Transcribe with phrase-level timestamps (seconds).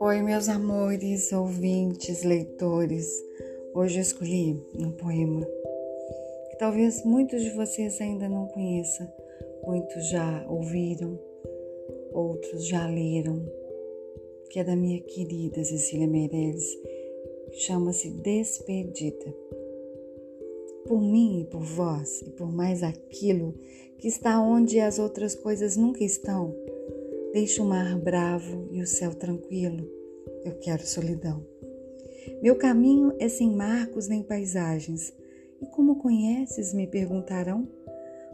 [0.00, 3.08] Oi, meus amores, ouvintes, leitores.
[3.74, 5.46] Hoje eu escolhi um poema
[6.50, 9.10] que talvez muitos de vocês ainda não conheçam,
[9.64, 11.18] muitos já ouviram,
[12.12, 13.42] outros já leram,
[14.50, 16.66] que é da minha querida Cecília Meirelles,
[17.52, 19.49] chama-se Despedida.
[20.90, 23.54] Por mim e por vós, e por mais aquilo
[23.96, 26.52] que está onde as outras coisas nunca estão,
[27.32, 29.88] deixe o mar bravo e o céu tranquilo,
[30.44, 31.46] eu quero solidão.
[32.42, 35.14] Meu caminho é sem marcos nem paisagens,
[35.62, 37.68] e como conheces, me perguntarão?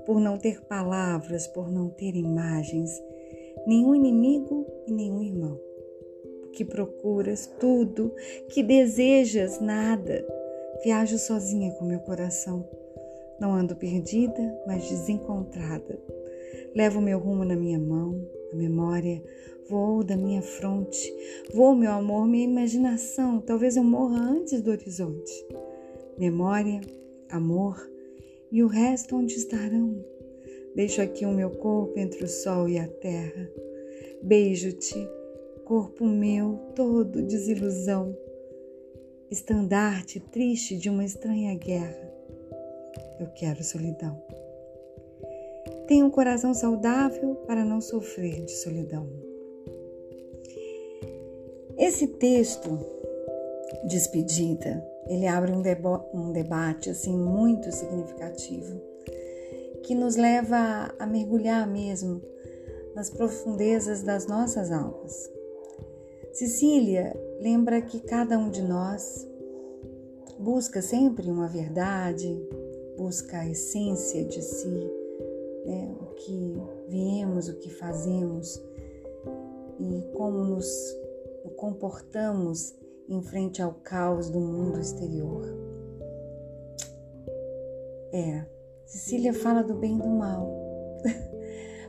[0.06, 2.90] Por não ter palavras, por não ter imagens,
[3.66, 5.60] nenhum inimigo e nenhum irmão
[6.54, 8.14] que procuras, tudo,
[8.48, 10.24] que desejas, nada.
[10.82, 12.68] Viajo sozinha com meu coração.
[13.40, 15.98] Não ando perdida, mas desencontrada.
[16.74, 18.20] Levo meu rumo na minha mão,
[18.52, 19.22] a memória
[19.68, 21.12] voou da minha fronte.
[21.52, 23.40] Voou meu amor, minha imaginação.
[23.40, 25.32] Talvez eu morra antes do horizonte.
[26.18, 26.80] Memória,
[27.28, 27.76] amor
[28.50, 30.02] e o resto onde estarão?
[30.74, 33.50] Deixo aqui o meu corpo entre o sol e a terra.
[34.22, 35.08] Beijo-te
[35.64, 38.16] corpo meu todo desilusão,
[39.30, 42.12] estandarte triste de uma estranha guerra.
[43.18, 44.22] Eu quero solidão.
[45.86, 49.08] Tenho um coração saudável para não sofrer de solidão.
[51.76, 52.78] Esse texto,
[53.86, 55.62] Despedida, ele abre um,
[56.14, 58.80] um debate assim muito significativo
[59.82, 62.20] que nos leva a mergulhar mesmo
[62.94, 65.35] nas profundezas das nossas almas.
[66.36, 69.26] Cecília lembra que cada um de nós
[70.38, 72.46] busca sempre uma verdade,
[72.94, 74.90] busca a essência de si,
[75.64, 75.96] né?
[75.98, 78.62] o que viemos, o que fazemos
[79.80, 80.66] e como nos
[81.56, 82.74] comportamos
[83.08, 85.42] em frente ao caos do mundo exterior.
[88.12, 88.44] É,
[88.84, 90.46] Cecília fala do bem e do mal.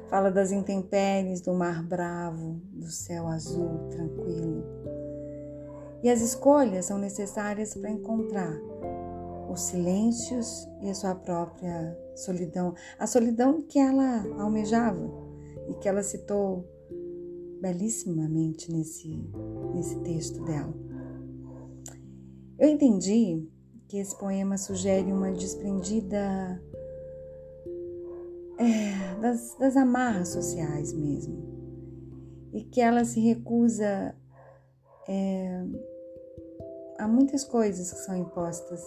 [0.10, 4.64] Fala das intempéries, do mar bravo, do céu azul tranquilo.
[6.02, 8.58] E as escolhas são necessárias para encontrar
[9.50, 12.74] os silêncios e a sua própria solidão.
[12.98, 15.10] A solidão que ela almejava
[15.68, 16.66] e que ela citou
[17.62, 19.30] belíssimamente nesse,
[19.74, 20.74] nesse texto dela.
[22.58, 23.48] Eu entendi
[23.88, 26.62] que esse poema sugere uma desprendida
[29.22, 31.36] das, das amarras sociais mesmo.
[32.54, 34.16] E que ela se recusa
[35.08, 35.64] é,
[36.98, 38.82] a muitas coisas que são impostas,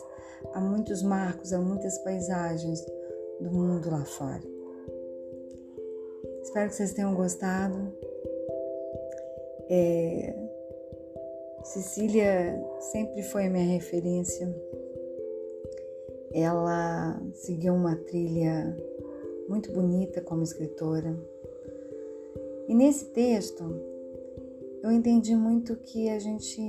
[0.53, 2.85] a muitos marcos, a muitas paisagens
[3.41, 4.43] do mundo lá fora.
[6.43, 7.95] Espero que vocês tenham gostado.
[9.69, 10.35] É,
[11.63, 14.53] Cecília sempre foi minha referência.
[16.33, 18.77] Ela seguiu uma trilha
[19.51, 21.13] muito bonita como escritora.
[22.69, 23.65] E nesse texto
[24.81, 26.63] eu entendi muito que a gente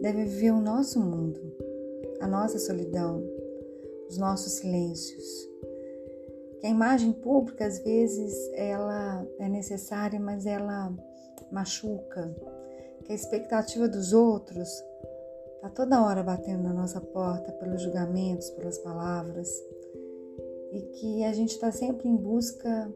[0.00, 1.40] deve viver o nosso mundo,
[2.20, 3.22] a nossa solidão,
[4.08, 5.48] os nossos silêncios.
[6.58, 10.92] Que a imagem pública às vezes ela é necessária, mas ela
[11.52, 12.34] machuca.
[13.04, 14.68] Que a expectativa dos outros
[15.54, 19.48] está toda hora batendo na nossa porta pelos julgamentos, pelas palavras
[20.72, 22.90] e que a gente está sempre em busca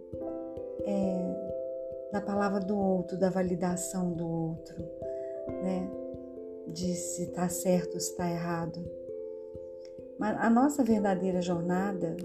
[0.85, 4.77] é, da palavra do outro, da validação do outro,
[5.63, 5.91] né?
[6.69, 8.83] De se está certo ou se está errado.
[10.19, 12.17] Mas a nossa verdadeira jornada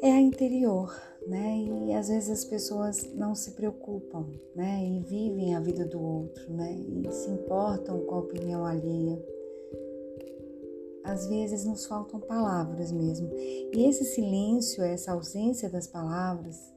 [0.00, 0.94] é a interior,
[1.26, 1.58] né?
[1.88, 4.84] E às vezes as pessoas não se preocupam, né?
[4.84, 6.72] E vivem a vida do outro, né?
[6.72, 9.20] E se importam com a opinião alheia
[11.08, 13.30] às vezes nos faltam palavras mesmo.
[13.34, 16.72] E esse silêncio, essa ausência das palavras,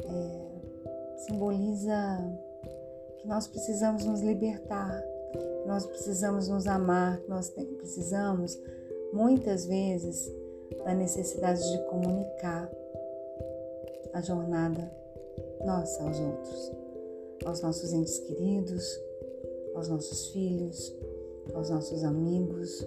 [0.00, 1.94] é, simboliza
[3.18, 5.02] que nós precisamos nos libertar,
[5.32, 8.56] que nós precisamos nos amar, que nós precisamos,
[9.12, 10.30] muitas vezes,
[10.84, 12.70] da necessidade de comunicar
[14.12, 14.90] a jornada
[15.64, 16.72] nossa aos outros,
[17.44, 18.84] aos nossos entes queridos,
[19.74, 20.94] aos nossos filhos,
[21.54, 22.86] aos nossos amigos,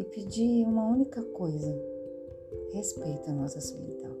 [0.00, 1.78] e pedir uma única coisa:
[2.72, 4.16] respeita a nossa solidão.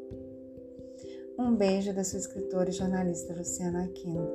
[1.38, 4.28] Um beijo da sua escritora e jornalista Luciana Aquino.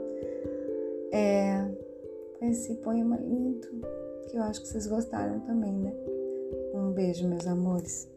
[1.12, 1.66] É
[2.42, 3.68] esse poema lindo
[4.28, 5.94] que eu acho que vocês gostaram também, né?
[6.74, 8.10] Um beijo, meus amores.